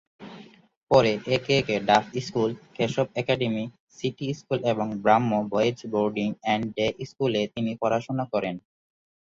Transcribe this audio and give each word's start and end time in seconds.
পরে 0.91 1.11
একে 1.35 1.53
একে 1.61 1.75
Duff 1.87 2.05
school, 2.25 2.51
Keshab 2.75 3.07
academy, 3.15 3.65
city 3.97 4.27
school 4.39 4.59
এবং 4.71 4.87
Brahmo 5.03 5.31
boys 5.51 5.77
boarding 5.93 6.29
and 6.37 6.65
day 6.77 6.87
স্কুলে 7.09 7.41
তিনি 7.53 7.71
পড়াশুনা 7.81 8.25
করেন। 8.33 8.55